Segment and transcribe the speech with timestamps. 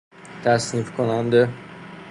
[0.43, 1.49] تصنیف کننده